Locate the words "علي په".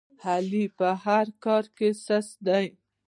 0.27-0.89